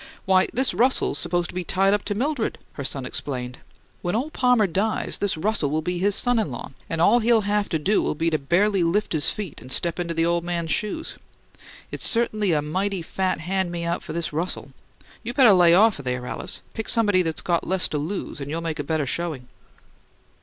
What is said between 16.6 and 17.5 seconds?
Pick somebody that's